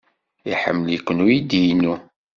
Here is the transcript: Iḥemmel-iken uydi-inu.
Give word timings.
Iḥemmel-iken 0.51 1.23
uydi-inu. 1.25 1.95